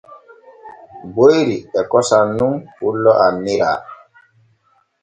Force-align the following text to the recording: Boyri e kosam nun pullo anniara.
Boyri 1.13 1.57
e 1.79 1.81
kosam 1.91 2.27
nun 2.37 2.55
pullo 2.77 3.11
anniara. 3.25 3.71